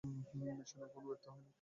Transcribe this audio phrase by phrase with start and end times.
[0.57, 1.47] Mission এখনও ব্যর্থ হয়নি।